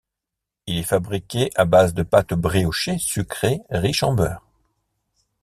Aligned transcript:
Il 0.65 0.77
est 0.79 0.83
fabriqué 0.83 1.51
à 1.55 1.65
base 1.65 1.93
de 1.93 2.01
pâte 2.01 2.33
briochée 2.33 2.97
sucrée 2.97 3.61
riche 3.69 4.01
en 4.01 4.15
beurre. 4.15 4.41